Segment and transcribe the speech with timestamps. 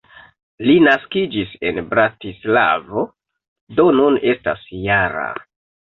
[0.67, 3.03] Li naskiĝis en Bratislavo,
[3.81, 5.29] do nun estas -jara.